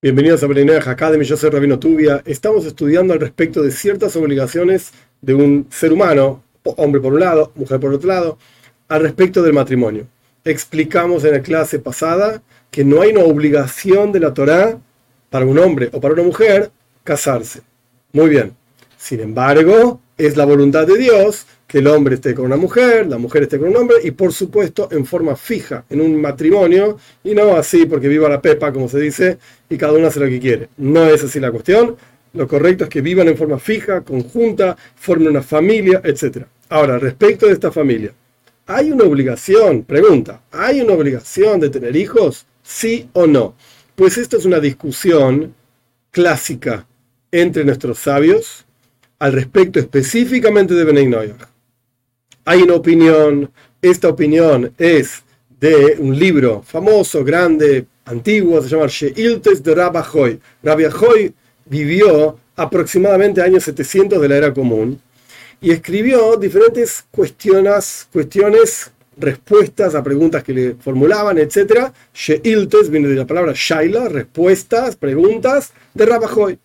Bienvenidos 0.00 0.44
a 0.44 0.46
Brenner 0.46 0.88
Academy, 0.88 1.24
yo 1.24 1.36
soy 1.36 1.50
Rabino 1.50 1.80
Tubia. 1.80 2.22
Estamos 2.24 2.64
estudiando 2.64 3.14
al 3.14 3.18
respecto 3.18 3.64
de 3.64 3.72
ciertas 3.72 4.14
obligaciones 4.14 4.92
de 5.20 5.34
un 5.34 5.66
ser 5.70 5.92
humano, 5.92 6.44
hombre 6.62 7.00
por 7.00 7.14
un 7.14 7.18
lado, 7.18 7.50
mujer 7.56 7.80
por 7.80 7.92
otro 7.92 8.06
lado, 8.06 8.38
al 8.86 9.02
respecto 9.02 9.42
del 9.42 9.54
matrimonio. 9.54 10.06
Explicamos 10.44 11.24
en 11.24 11.32
la 11.32 11.42
clase 11.42 11.80
pasada 11.80 12.40
que 12.70 12.84
no 12.84 13.02
hay 13.02 13.10
una 13.10 13.24
obligación 13.24 14.12
de 14.12 14.20
la 14.20 14.32
Torá 14.32 14.78
para 15.30 15.44
un 15.44 15.58
hombre 15.58 15.90
o 15.92 16.00
para 16.00 16.14
una 16.14 16.22
mujer 16.22 16.70
casarse. 17.02 17.62
Muy 18.12 18.28
bien. 18.28 18.54
Sin 18.96 19.18
embargo, 19.18 20.00
es 20.18 20.36
la 20.36 20.44
voluntad 20.44 20.86
de 20.86 20.98
Dios 20.98 21.46
que 21.68 21.78
el 21.78 21.86
hombre 21.86 22.16
esté 22.16 22.34
con 22.34 22.46
una 22.46 22.56
mujer, 22.56 23.06
la 23.06 23.18
mujer 23.18 23.44
esté 23.44 23.58
con 23.58 23.68
un 23.68 23.76
hombre 23.76 23.98
y 24.02 24.10
por 24.10 24.32
supuesto 24.32 24.88
en 24.90 25.06
forma 25.06 25.36
fija, 25.36 25.84
en 25.88 26.00
un 26.00 26.20
matrimonio 26.20 26.98
y 27.22 27.34
no 27.34 27.56
así 27.56 27.86
porque 27.86 28.08
viva 28.08 28.28
la 28.28 28.42
pepa, 28.42 28.72
como 28.72 28.88
se 28.88 28.98
dice, 28.98 29.38
y 29.70 29.76
cada 29.76 29.92
uno 29.92 30.08
hace 30.08 30.18
lo 30.18 30.26
que 30.26 30.40
quiere. 30.40 30.68
No 30.78 31.06
es 31.06 31.22
así 31.22 31.38
la 31.38 31.52
cuestión. 31.52 31.96
Lo 32.34 32.48
correcto 32.48 32.84
es 32.84 32.90
que 32.90 33.00
vivan 33.00 33.28
en 33.28 33.36
forma 33.36 33.58
fija, 33.58 34.00
conjunta, 34.00 34.76
formen 34.96 35.28
una 35.28 35.42
familia, 35.42 36.00
etc. 36.04 36.44
Ahora, 36.68 36.98
respecto 36.98 37.46
de 37.46 37.52
esta 37.52 37.70
familia, 37.70 38.12
¿hay 38.66 38.90
una 38.90 39.04
obligación? 39.04 39.84
Pregunta, 39.84 40.42
¿hay 40.50 40.80
una 40.80 40.94
obligación 40.94 41.60
de 41.60 41.70
tener 41.70 41.94
hijos? 41.96 42.46
¿Sí 42.62 43.08
o 43.12 43.26
no? 43.26 43.54
Pues 43.94 44.18
esta 44.18 44.36
es 44.36 44.44
una 44.44 44.60
discusión 44.60 45.54
clásica 46.10 46.86
entre 47.30 47.64
nuestros 47.64 47.98
sabios 47.98 48.66
al 49.18 49.32
respecto 49.32 49.78
específicamente 49.78 50.74
de 50.74 50.84
Benay 50.84 51.34
hay 52.44 52.62
una 52.62 52.74
opinión, 52.74 53.50
esta 53.82 54.08
opinión 54.08 54.72
es 54.78 55.22
de 55.60 55.96
un 55.98 56.18
libro 56.18 56.62
famoso, 56.62 57.22
grande, 57.22 57.84
antiguo, 58.06 58.62
se 58.62 58.70
llama 58.70 58.86
Sheiltes 58.86 59.62
de 59.62 59.74
Rabbi 59.74 59.98
Hoy. 60.14 60.40
Rabbi 60.62 60.84
Hoy 60.84 61.34
vivió 61.66 62.38
aproximadamente 62.56 63.42
años 63.42 63.64
700 63.64 64.18
de 64.22 64.28
la 64.28 64.36
era 64.36 64.54
común 64.54 64.98
y 65.60 65.72
escribió 65.72 66.36
diferentes 66.36 67.04
cuestiones, 67.10 68.08
cuestiones 68.10 68.90
respuestas 69.18 69.94
a 69.94 70.02
preguntas 70.02 70.42
que 70.42 70.54
le 70.54 70.74
formulaban, 70.76 71.36
etc. 71.36 71.90
Sheiltes 72.14 72.88
viene 72.88 73.08
de 73.08 73.16
la 73.16 73.26
palabra 73.26 73.52
Shaila, 73.54 74.08
respuestas, 74.08 74.96
preguntas 74.96 75.72
de 75.92 76.06
Rabajoy. 76.06 76.58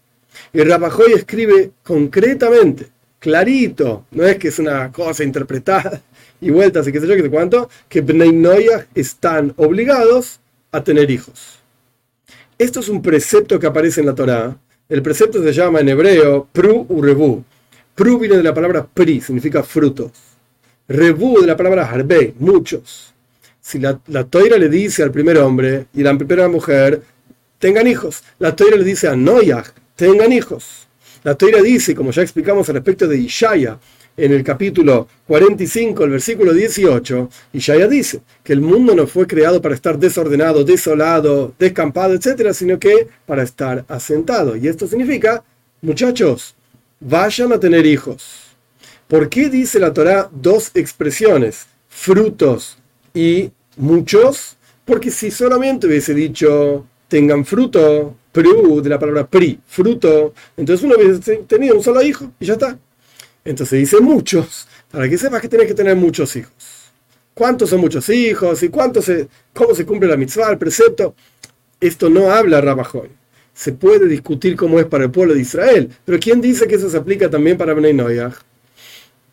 Y 0.52 0.62
Rabajoy 0.62 1.14
escribe 1.14 1.72
concretamente 1.84 2.94
clarito, 3.24 4.06
no 4.12 4.26
es 4.26 4.38
que 4.38 4.50
es 4.50 4.60
una 4.60 4.92
cosa 4.92 5.24
interpretada 5.24 6.02
y 6.42 6.52
vueltas 6.52 6.86
y 6.86 6.92
qué 6.92 7.00
sé 7.00 7.08
yo, 7.08 7.16
qué 7.16 7.22
sé 7.22 7.30
cuánto, 7.30 7.70
que 7.88 8.02
Bnei 8.02 8.68
están 8.94 9.54
obligados 9.56 10.42
a 10.74 10.84
tener 10.84 11.10
hijos. 11.10 11.60
Esto 12.58 12.82
es 12.82 12.90
un 12.90 13.02
precepto 13.02 13.58
que 13.58 13.68
aparece 13.68 14.02
en 14.02 14.08
la 14.08 14.16
Torá. 14.16 14.58
El 14.90 15.02
precepto 15.02 15.42
se 15.42 15.54
llama 15.54 15.80
en 15.80 15.88
hebreo 15.88 16.50
pru 16.52 16.86
u 16.90 17.02
rebu. 17.02 17.42
Pru 17.96 18.20
viene 18.20 18.36
de 18.36 18.44
la 18.44 18.54
palabra 18.54 18.86
pri, 18.86 19.22
significa 19.22 19.64
frutos. 19.64 20.12
Rebu 20.90 21.40
de 21.40 21.48
la 21.48 21.56
palabra 21.56 21.90
harbe, 21.90 22.34
muchos. 22.40 23.14
Si 23.62 23.80
la, 23.80 23.98
la 24.08 24.26
toira 24.26 24.58
le 24.58 24.68
dice 24.68 25.02
al 25.02 25.12
primer 25.12 25.38
hombre 25.38 25.86
y 25.94 26.04
la 26.04 26.18
primera 26.18 26.50
mujer, 26.50 27.02
tengan 27.58 27.88
hijos, 27.88 28.22
la 28.40 28.54
toira 28.54 28.76
le 28.76 28.84
dice 28.84 29.08
a 29.08 29.16
Noyach, 29.16 29.68
tengan 29.96 30.32
hijos. 30.32 30.88
La 31.24 31.36
Torah 31.36 31.62
dice, 31.62 31.96
como 31.96 32.12
ya 32.12 32.22
explicamos 32.22 32.68
al 32.70 32.76
respecto 32.76 33.08
de 33.08 33.18
Ishaya, 33.18 33.80
en 34.16 34.32
el 34.32 34.44
capítulo 34.44 35.08
45, 35.28 36.04
el 36.04 36.12
versículo 36.12 36.54
18, 36.54 37.30
Ishaya 37.54 37.88
dice 37.88 38.22
que 38.44 38.54
el 38.54 38.62
mundo 38.62 38.94
no 38.94 39.08
fue 39.08 39.26
creado 39.26 39.62
para 39.62 39.74
estar 39.74 39.98
desordenado, 39.98 40.64
desolado, 40.64 41.54
descampado, 41.58 42.14
etcétera, 42.14 42.54
sino 42.54 42.78
que 42.78 43.08
para 43.26 43.44
estar 43.44 43.86
asentado. 43.88 44.56
Y 44.56 44.68
esto 44.68 44.88
significa, 44.88 45.44
muchachos, 45.82 46.56
vayan 47.00 47.54
a 47.54 47.60
tener 47.60 47.86
hijos. 47.86 48.56
¿Por 49.08 49.30
qué 49.30 49.50
dice 49.50 49.80
la 49.80 49.94
Torah 49.94 50.30
dos 50.32 50.72
expresiones, 50.76 51.66
frutos 51.88 52.78
y 53.14 53.52
muchos? 53.78 54.58
Porque 54.86 55.10
si 55.10 55.32
solamente 55.32 55.88
hubiese 55.88 56.14
dicho 56.14 56.86
tengan 57.08 57.46
fruto, 57.46 58.16
pru, 58.34 58.82
de 58.82 58.90
la 58.90 59.00
palabra 59.00 59.26
pri, 59.26 59.60
fruto, 59.66 60.34
entonces 60.58 60.84
uno 60.84 60.96
hubiese 60.98 61.38
tenido 61.48 61.76
un 61.76 61.84
solo 61.84 62.02
hijo 62.02 62.32
y 62.40 62.46
ya 62.46 62.54
está. 62.54 62.78
Entonces 63.46 63.80
dice 63.80 64.02
muchos, 64.02 64.68
para 64.92 65.08
que 65.08 65.18
sepas 65.18 65.42
que 65.42 65.48
tienes 65.48 65.68
que 65.68 65.74
tener 65.74 65.96
muchos 65.96 66.36
hijos. 66.36 66.54
¿Cuántos 67.34 67.70
son 67.70 67.82
muchos 67.82 68.10
hijos? 68.10 68.62
¿Y 68.64 68.70
cuántos 68.70 69.06
se, 69.06 69.28
cómo 69.54 69.74
se 69.74 69.86
cumple 69.86 70.10
la 70.10 70.18
mitzvah, 70.18 70.52
el 70.52 70.58
precepto? 70.58 71.16
Esto 71.80 72.10
no 72.10 72.32
habla 72.32 72.60
Rabajoy. 72.60 73.10
Se 73.54 73.72
puede 73.72 74.08
discutir 74.08 74.56
cómo 74.56 74.80
es 74.80 74.86
para 74.86 75.06
el 75.06 75.12
pueblo 75.12 75.34
de 75.36 75.42
Israel, 75.42 75.90
pero 76.04 76.20
¿quién 76.20 76.42
dice 76.42 76.68
que 76.68 76.76
eso 76.76 76.90
se 76.90 76.98
aplica 76.98 77.30
también 77.30 77.58
para 77.58 77.74
Bnei 77.74 77.94
Noyah? 77.94 78.34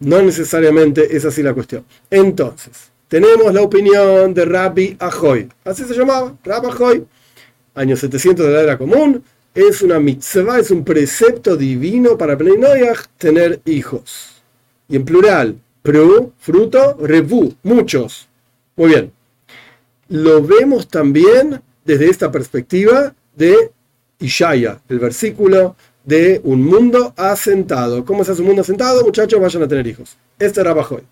No 0.00 0.20
necesariamente 0.20 1.16
es 1.16 1.24
así 1.24 1.42
la 1.42 1.54
cuestión. 1.54 1.84
Entonces, 2.10 2.90
tenemos 3.08 3.52
la 3.54 3.62
opinión 3.62 4.34
de 4.34 4.44
Rabbi 4.44 4.96
Ahoy. 4.98 5.48
Así 5.64 5.84
se 5.84 5.94
llamaba, 5.94 6.36
Rabbi 6.44 6.66
Ahoy 6.66 7.06
años 7.75 8.00
700 8.00 8.47
de 8.47 8.53
la 8.53 8.62
era 8.62 8.78
común, 8.78 9.22
es 9.54 9.82
una 9.82 9.98
mitzvah, 9.98 10.58
es 10.58 10.70
un 10.70 10.84
precepto 10.84 11.56
divino 11.56 12.16
para 12.16 12.36
Bnei 12.36 12.88
tener 13.19 13.60
hijos. 13.64 14.42
Y 14.88 14.97
en 14.97 15.04
plural, 15.04 15.56
pru, 15.82 16.32
fruto, 16.38 16.97
revu, 17.00 17.54
muchos. 17.62 18.28
Muy 18.76 18.91
bien. 18.91 19.12
Lo 20.09 20.42
vemos 20.42 20.88
también 20.88 21.60
desde 21.84 22.09
esta 22.09 22.30
perspectiva 22.30 23.14
de 23.36 23.70
Ishaya, 24.19 24.80
el 24.88 24.98
versículo 24.98 25.76
de 26.04 26.41
un 26.44 26.62
mundo 26.62 27.14
asentado. 27.16 28.04
¿Cómo 28.04 28.25
se 28.25 28.32
hace 28.32 28.41
un 28.41 28.48
mundo 28.48 28.62
asentado? 28.62 29.04
Muchachos, 29.04 29.41
vayan 29.41 29.62
a 29.62 29.69
tener 29.69 29.86
hijos. 29.86 30.16
Este 30.38 30.60
era 30.60 30.75
Bajoy. 30.75 31.03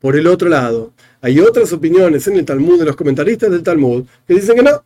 Por 0.00 0.16
el 0.16 0.26
otro 0.26 0.48
lado, 0.48 0.92
hay 1.20 1.38
otras 1.38 1.72
opiniones 1.72 2.26
en 2.26 2.36
el 2.36 2.44
Talmud, 2.44 2.78
de 2.78 2.86
los 2.86 2.96
comentaristas 2.96 3.50
del 3.50 3.62
Talmud, 3.62 4.04
que 4.26 4.34
dicen 4.34 4.56
que 4.56 4.62
no, 4.62 4.82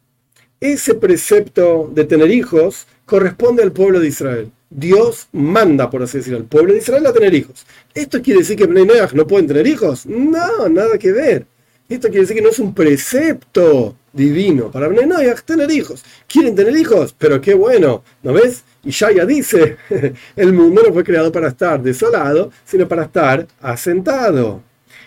ese 0.61 0.95
precepto 0.95 1.91
de 1.93 2.05
tener 2.05 2.31
hijos 2.31 2.87
corresponde 3.05 3.63
al 3.63 3.73
pueblo 3.73 4.01
de 4.01 4.09
Israel. 4.09 4.51
Dios 4.69 5.29
manda, 5.33 5.89
por 5.91 6.03
así 6.03 6.19
decirlo, 6.19 6.39
al 6.39 6.45
pueblo 6.45 6.73
de 6.73 6.81
Israel 6.81 7.07
a 7.07 7.13
tener 7.13 7.35
hijos. 7.35 7.65
¿Esto 7.95 8.21
quiere 8.21 8.41
decir 8.41 8.57
que 8.57 8.67
Bnei 8.67 8.87
no 9.15 9.27
pueden 9.27 9.47
tener 9.47 9.67
hijos? 9.67 10.07
No, 10.07 10.69
nada 10.69 10.99
que 10.99 11.13
ver. 11.13 11.47
Esto 11.89 12.09
quiere 12.09 12.23
decir 12.23 12.37
que 12.37 12.43
no 12.43 12.49
es 12.49 12.59
un 12.59 12.75
precepto 12.75 13.95
divino 14.13 14.71
para 14.71 14.89
Bnei 14.89 15.07
tener 15.45 15.71
hijos. 15.71 16.05
¿Quieren 16.27 16.57
tener 16.57 16.77
hijos? 16.77 17.15
Pero 17.17 17.41
qué 17.41 17.55
bueno, 17.55 18.03
¿no 18.23 18.33
ves? 18.33 18.65
Y 18.83 18.91
ya 18.91 19.25
dice, 19.25 19.77
el 20.37 20.53
mundo 20.53 20.83
no 20.85 20.93
fue 20.93 21.05
creado 21.05 21.31
para 21.31 21.49
estar 21.49 21.81
desolado, 21.81 22.51
sino 22.65 22.89
para 22.89 23.05
estar 23.05 23.47
asentado. 23.61 24.63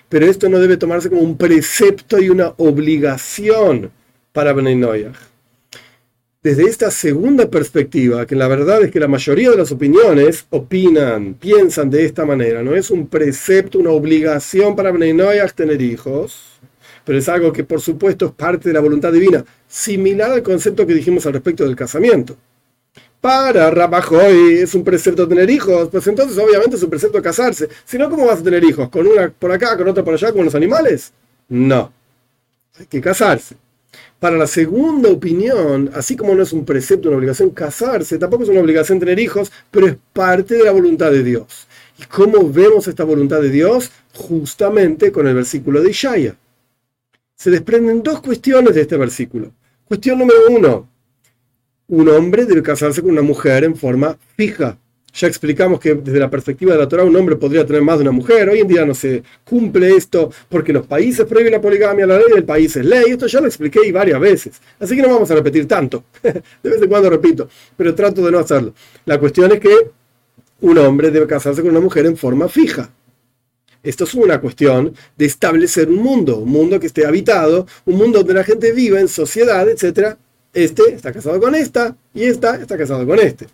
Pero 0.08 0.26
esto 0.26 0.48
no 0.50 0.60
debe 0.60 0.78
tomarse 0.78 1.10
como 1.10 1.22
un 1.22 1.38
precepto 1.38 2.20
y 2.20 2.30
una 2.30 2.54
obligación 2.58 3.92
para 4.32 4.54
Bnei 4.54 4.76
desde 6.42 6.64
esta 6.64 6.90
segunda 6.90 7.50
perspectiva, 7.50 8.26
que 8.26 8.36
la 8.36 8.48
verdad 8.48 8.82
es 8.82 8.92
que 8.92 9.00
la 9.00 9.10
mayoría 9.10 9.52
de 9.52 9.58
las 9.58 9.74
opiniones 9.74 10.46
opinan, 10.50 11.34
piensan 11.34 11.90
de 11.90 12.06
esta 12.06 12.26
manera, 12.26 12.64
no 12.64 12.74
es 12.76 12.90
un 12.92 13.08
precepto, 13.08 13.78
una 13.78 13.92
obligación 13.92 14.74
para 14.74 14.92
Bnei 14.92 15.14
tener 15.54 15.82
hijos, 15.82 16.60
pero 17.04 17.18
es 17.18 17.28
algo 17.28 17.52
que 17.52 17.66
por 17.66 17.82
supuesto 17.82 18.28
es 18.28 18.32
parte 18.32 18.70
de 18.70 18.74
la 18.74 18.80
voluntad 18.80 19.12
divina, 19.12 19.44
similar 19.68 20.32
al 20.32 20.44
concepto 20.44 20.88
que 20.88 20.94
dijimos 20.94 21.26
al 21.26 21.34
respecto 21.34 21.66
del 21.66 21.76
casamiento. 21.76 22.38
Para 23.20 23.70
Rabajoy 23.70 24.60
es 24.60 24.74
un 24.76 24.86
precepto 24.86 25.28
tener 25.28 25.50
hijos, 25.50 25.90
pues 25.90 26.08
entonces 26.08 26.38
obviamente 26.38 26.78
es 26.78 26.84
un 26.84 26.90
precepto 26.90 27.22
casarse. 27.22 27.68
Si 27.84 27.98
no, 27.98 28.10
¿cómo 28.10 28.26
vas 28.26 28.40
a 28.40 28.44
tener 28.44 28.64
hijos? 28.64 28.88
¿Con 28.88 29.06
una 29.08 29.30
por 29.30 29.52
acá, 29.52 29.76
con 29.76 29.90
otra 29.90 30.06
por 30.06 30.14
allá, 30.14 30.32
como 30.32 30.46
los 30.46 30.56
animales? 30.56 31.12
No. 31.50 31.92
Hay 32.80 32.86
que 32.86 33.02
casarse. 33.02 33.58
Para 34.20 34.38
la 34.38 34.48
segunda 34.48 35.10
opinión, 35.10 35.90
así 35.94 36.18
como 36.18 36.36
no 36.36 36.44
es 36.44 36.52
un 36.52 36.66
precepto, 36.66 37.08
una 37.08 37.18
obligación 37.18 37.52
casarse, 37.52 38.18
tampoco 38.18 38.44
es 38.44 38.50
una 38.50 38.60
obligación 38.60 39.00
tener 39.00 39.18
hijos, 39.18 39.50
pero 39.72 39.88
es 39.88 39.96
parte 40.12 40.56
de 40.56 40.66
la 40.66 40.72
voluntad 40.72 41.10
de 41.12 41.24
Dios. 41.24 41.68
¿Y 41.98 42.04
cómo 42.04 42.50
vemos 42.50 42.88
esta 42.88 43.06
voluntad 43.06 43.42
de 43.42 43.50
Dios? 43.50 43.92
Justamente 44.14 45.12
con 45.12 45.26
el 45.28 45.36
versículo 45.36 45.82
de 45.82 45.92
Ishaya. 45.92 46.36
Se 47.36 47.50
desprenden 47.50 48.04
dos 48.04 48.22
cuestiones 48.22 48.76
de 48.76 48.82
este 48.82 48.98
versículo. 48.98 49.54
Cuestión 49.86 50.20
número 50.20 50.40
uno, 50.50 50.90
un 51.88 52.10
hombre 52.10 52.46
debe 52.46 52.62
casarse 52.62 53.02
con 53.02 53.12
una 53.12 53.22
mujer 53.22 53.64
en 53.64 53.76
forma 53.76 54.18
fija, 54.36 54.78
ya 55.14 55.28
explicamos 55.28 55.80
que 55.80 55.96
desde 55.96 56.20
la 56.20 56.30
perspectiva 56.30 56.74
de 56.74 56.80
la 56.80 56.88
Torah 56.88 57.04
un 57.04 57.16
hombre 57.16 57.36
podría 57.36 57.66
tener 57.66 57.82
más 57.82 57.98
de 57.98 58.04
una 58.04 58.12
mujer. 58.12 58.50
Hoy 58.50 58.60
en 58.60 58.68
día 58.68 58.86
no 58.86 58.94
se 58.94 59.24
cumple 59.44 59.96
esto 59.96 60.32
porque 60.48 60.72
los 60.74 60.86
países 60.86 61.26
prohíben 61.26 61.54
la 61.54 61.62
poligamia, 61.62 62.06
la 62.06 62.18
ley 62.18 62.28
del 62.34 62.44
país 62.44 62.76
es 62.76 62.86
ley. 62.86 63.12
Esto 63.12 63.28
ya 63.28 63.42
lo 63.42 63.48
expliqué 63.48 63.92
varias 63.92 64.20
veces. 64.20 64.62
Así 64.80 64.96
que 64.96 65.02
no 65.02 65.10
vamos 65.10 65.30
a 65.32 65.36
repetir 65.36 65.68
tanto. 65.68 66.04
De 66.22 66.42
vez 66.70 66.82
en 66.82 66.90
cuando 66.90 67.10
repito, 67.10 67.50
pero 67.76 67.96
trato 67.96 68.24
de 68.24 68.32
no 68.32 68.40
hacerlo. 68.40 68.74
La 69.06 69.20
cuestión 69.20 69.52
es 69.52 69.60
que 69.60 69.76
un 70.62 70.78
hombre 70.78 71.12
debe 71.12 71.28
casarse 71.28 71.62
con 71.62 71.72
una 71.72 71.80
mujer 71.80 72.06
en 72.06 72.18
forma 72.18 72.48
fija. 72.50 72.90
Esto 73.82 74.04
es 74.04 74.14
una 74.14 74.42
cuestión 74.42 74.94
de 75.16 75.26
establecer 75.26 75.90
un 75.90 76.04
mundo, 76.04 76.38
un 76.40 76.50
mundo 76.50 76.80
que 76.80 76.88
esté 76.88 77.06
habitado, 77.06 77.66
un 77.86 77.96
mundo 77.96 78.20
donde 78.20 78.34
la 78.34 78.44
gente 78.44 78.74
viva 78.74 79.00
en 79.00 79.08
sociedad, 79.08 79.68
etc. 79.70 80.18
este 80.54 80.94
está 80.94 81.14
casado 81.14 81.40
con 81.40 81.56
esta 81.56 81.96
y 82.14 82.24
esta 82.24 82.56
está 82.58 82.78
casado 82.78 83.06
con 83.06 83.20
este. 83.20 83.48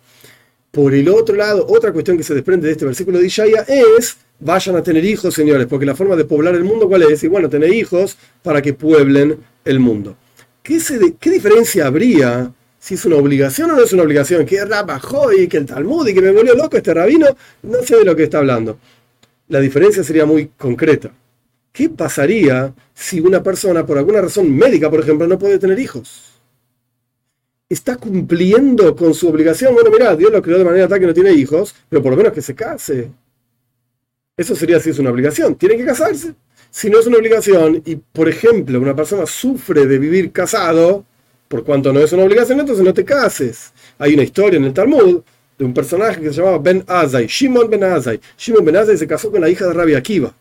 Por 0.76 0.92
el 0.92 1.08
otro 1.08 1.34
lado, 1.34 1.64
otra 1.70 1.90
cuestión 1.90 2.18
que 2.18 2.22
se 2.22 2.34
desprende 2.34 2.66
de 2.66 2.72
este 2.72 2.84
versículo 2.84 3.18
de 3.18 3.24
Ishaya 3.24 3.64
es, 3.66 4.18
vayan 4.38 4.76
a 4.76 4.82
tener 4.82 5.02
hijos, 5.06 5.32
señores, 5.32 5.66
porque 5.66 5.86
la 5.86 5.94
forma 5.94 6.16
de 6.16 6.26
poblar 6.26 6.54
el 6.54 6.64
mundo, 6.64 6.86
¿cuál 6.86 7.04
es? 7.04 7.24
Y 7.24 7.28
bueno, 7.28 7.48
tener 7.48 7.72
hijos 7.72 8.18
para 8.42 8.60
que 8.60 8.74
pueblen 8.74 9.38
el 9.64 9.80
mundo. 9.80 10.18
¿Qué, 10.62 10.78
¿Qué 11.18 11.30
diferencia 11.30 11.86
habría 11.86 12.52
si 12.78 12.92
es 12.92 13.04
una 13.06 13.16
obligación 13.16 13.70
o 13.70 13.76
no 13.76 13.84
es 13.84 13.92
una 13.94 14.02
obligación? 14.02 14.44
Que 14.44 14.62
bajó 14.66 15.32
y 15.32 15.48
que 15.48 15.56
el 15.56 15.64
Talmud 15.64 16.06
y 16.08 16.12
que 16.12 16.20
me 16.20 16.30
volvió 16.30 16.54
loco 16.54 16.76
este 16.76 16.92
rabino, 16.92 17.28
no 17.62 17.82
sé 17.82 17.96
de 17.96 18.04
lo 18.04 18.14
que 18.14 18.24
está 18.24 18.36
hablando. 18.36 18.78
La 19.48 19.60
diferencia 19.60 20.04
sería 20.04 20.26
muy 20.26 20.50
concreta. 20.58 21.10
¿Qué 21.72 21.88
pasaría 21.88 22.74
si 22.92 23.20
una 23.20 23.42
persona, 23.42 23.86
por 23.86 23.96
alguna 23.96 24.20
razón 24.20 24.54
médica, 24.54 24.90
por 24.90 25.00
ejemplo, 25.00 25.26
no 25.26 25.38
puede 25.38 25.58
tener 25.58 25.78
hijos? 25.78 26.35
Está 27.68 27.96
cumpliendo 27.96 28.94
con 28.94 29.14
su 29.14 29.28
obligación. 29.28 29.74
Bueno, 29.74 29.90
mira, 29.90 30.14
Dios 30.14 30.30
lo 30.30 30.42
creó 30.42 30.58
de 30.58 30.64
manera 30.64 30.88
tal 30.88 31.00
que 31.00 31.06
no 31.06 31.14
tiene 31.14 31.32
hijos, 31.32 31.74
pero 31.88 32.02
por 32.02 32.12
lo 32.12 32.16
menos 32.16 32.32
que 32.32 32.42
se 32.42 32.54
case. 32.54 33.10
Eso 34.36 34.54
sería 34.54 34.78
si 34.80 34.90
es 34.90 34.98
una 34.98 35.10
obligación. 35.10 35.54
Tiene 35.54 35.76
que 35.76 35.84
casarse. 35.84 36.34
Si 36.70 36.90
no 36.90 37.00
es 37.00 37.06
una 37.06 37.16
obligación 37.16 37.82
y, 37.86 37.96
por 37.96 38.28
ejemplo, 38.28 38.78
una 38.78 38.94
persona 38.94 39.24
sufre 39.26 39.86
de 39.86 39.98
vivir 39.98 40.30
casado, 40.30 41.04
por 41.48 41.64
cuanto 41.64 41.92
no 41.92 42.00
es 42.00 42.12
una 42.12 42.24
obligación, 42.24 42.60
entonces 42.60 42.84
no 42.84 42.92
te 42.92 43.04
cases. 43.04 43.72
Hay 43.98 44.14
una 44.14 44.24
historia 44.24 44.58
en 44.58 44.64
el 44.64 44.74
Talmud 44.74 45.22
de 45.58 45.64
un 45.64 45.72
personaje 45.72 46.20
que 46.20 46.28
se 46.30 46.40
llamaba 46.40 46.58
Ben 46.58 46.84
Azai, 46.86 47.26
Shimon 47.26 47.70
Ben 47.70 47.84
Azai. 47.84 48.20
Shimon 48.36 48.64
Ben 48.64 48.76
Azai 48.76 48.98
se 48.98 49.06
casó 49.06 49.30
con 49.30 49.40
la 49.40 49.48
hija 49.48 49.66
de 49.66 49.72
Rabbi 49.72 49.94
Akiva. 49.94 50.34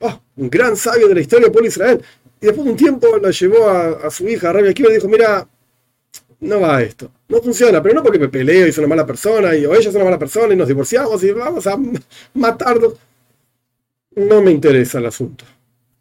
Oh, 0.00 0.20
un 0.36 0.48
gran 0.48 0.76
sabio 0.76 1.08
de 1.08 1.14
la 1.14 1.20
historia 1.20 1.48
de 1.48 1.66
Israel. 1.66 2.00
Y 2.40 2.46
después 2.46 2.64
de 2.64 2.70
un 2.70 2.76
tiempo 2.76 3.18
la 3.18 3.30
llevó 3.30 3.68
a, 3.68 4.10
su 4.10 4.26
hija, 4.28 4.52
Rabbi 4.52 4.68
Akiva, 4.68 4.90
y 4.90 4.94
dijo, 4.94 5.08
mira, 5.08 5.46
no 6.40 6.60
va 6.60 6.82
esto. 6.82 7.10
No 7.28 7.40
funciona, 7.40 7.82
pero 7.82 7.96
no 7.96 8.02
porque 8.02 8.18
me 8.18 8.28
peleo 8.28 8.66
y 8.66 8.72
soy 8.72 8.84
una 8.84 8.94
mala 8.94 9.06
persona, 9.06 9.54
y, 9.56 9.66
o 9.66 9.74
ella 9.74 9.88
es 9.88 9.94
una 9.94 10.04
mala 10.04 10.18
persona 10.18 10.54
y 10.54 10.56
nos 10.56 10.68
divorciamos 10.68 11.22
y 11.22 11.32
vamos 11.32 11.66
a 11.66 11.76
matarnos. 12.34 12.94
No 14.14 14.42
me 14.42 14.50
interesa 14.50 14.98
el 14.98 15.06
asunto. 15.06 15.44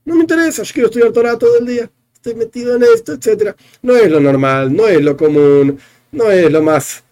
No 0.06 0.16
me 0.16 0.22
interesa, 0.22 0.64
yo 0.64 0.74
quiero 0.74 0.88
estudiar 0.88 1.12
Torah 1.12 1.38
todo 1.38 1.58
el 1.60 1.66
día. 1.66 1.90
Estoy 2.14 2.36
metido 2.36 2.76
en 2.76 2.84
esto, 2.84 3.14
etc. 3.14 3.56
No 3.82 3.96
es 3.96 4.10
lo 4.10 4.20
normal, 4.20 4.74
no 4.74 4.88
es 4.88 5.02
lo 5.02 5.16
común, 5.18 5.80
no 6.12 6.32
es 6.32 6.52
lo 6.52 6.62
más, 6.64 7.04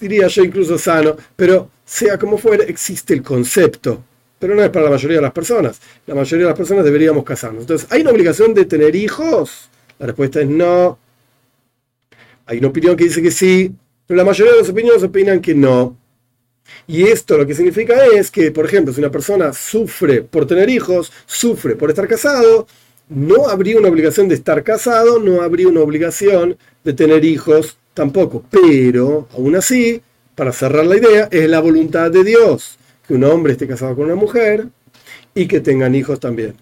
diría 0.00 0.26
yo, 0.28 0.44
incluso 0.44 0.78
sano, 0.78 1.16
pero 1.34 1.70
sea 1.84 2.18
como 2.18 2.38
fuere, 2.38 2.64
existe 2.64 3.14
el 3.14 3.22
concepto. 3.22 4.04
Pero 4.38 4.54
no 4.56 4.62
es 4.62 4.70
para 4.70 4.86
la 4.86 4.90
mayoría 4.90 5.18
de 5.18 5.22
las 5.22 5.32
personas. 5.32 5.80
La 6.06 6.14
mayoría 6.16 6.46
de 6.46 6.50
las 6.50 6.58
personas 6.58 6.84
deberíamos 6.84 7.22
casarnos. 7.22 7.62
Entonces, 7.62 7.86
¿hay 7.92 8.00
una 8.00 8.10
obligación 8.10 8.52
de 8.54 8.64
tener 8.64 8.96
hijos? 8.96 9.70
La 10.00 10.06
respuesta 10.06 10.40
es 10.40 10.48
no. 10.48 10.98
Hay 12.46 12.58
una 12.58 12.68
opinión 12.68 12.96
que 12.96 13.04
dice 13.04 13.22
que 13.22 13.30
sí, 13.30 13.72
pero 14.06 14.18
la 14.18 14.24
mayoría 14.24 14.52
de 14.52 14.60
las 14.60 14.68
opiniones 14.68 15.02
opinan 15.02 15.40
que 15.40 15.54
no. 15.54 15.96
Y 16.86 17.04
esto 17.04 17.38
lo 17.38 17.46
que 17.46 17.54
significa 17.54 18.06
es 18.06 18.30
que, 18.30 18.50
por 18.50 18.64
ejemplo, 18.64 18.92
si 18.92 19.00
una 19.00 19.10
persona 19.10 19.52
sufre 19.52 20.22
por 20.22 20.46
tener 20.46 20.68
hijos, 20.70 21.12
sufre 21.26 21.76
por 21.76 21.90
estar 21.90 22.08
casado, 22.08 22.66
no 23.08 23.48
habría 23.48 23.78
una 23.78 23.88
obligación 23.88 24.28
de 24.28 24.34
estar 24.34 24.62
casado, 24.62 25.18
no 25.18 25.42
habría 25.42 25.68
una 25.68 25.80
obligación 25.80 26.56
de 26.84 26.92
tener 26.92 27.24
hijos 27.24 27.78
tampoco. 27.94 28.44
Pero, 28.50 29.28
aún 29.32 29.56
así, 29.56 30.02
para 30.34 30.52
cerrar 30.52 30.86
la 30.86 30.96
idea, 30.96 31.28
es 31.30 31.48
la 31.48 31.60
voluntad 31.60 32.10
de 32.10 32.24
Dios 32.24 32.78
que 33.06 33.14
un 33.14 33.24
hombre 33.24 33.52
esté 33.52 33.66
casado 33.66 33.94
con 33.96 34.06
una 34.06 34.14
mujer 34.14 34.68
y 35.34 35.46
que 35.46 35.60
tengan 35.60 35.94
hijos 35.94 36.20
también. 36.20 36.54